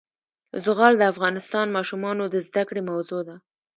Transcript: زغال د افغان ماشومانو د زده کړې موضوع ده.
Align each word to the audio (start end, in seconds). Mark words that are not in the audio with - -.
زغال 0.65 0.93
د 0.97 1.03
افغان 1.11 1.35
ماشومانو 1.77 2.23
د 2.29 2.35
زده 2.47 2.63
کړې 2.69 2.81
موضوع 2.89 3.21
ده. 3.27 3.35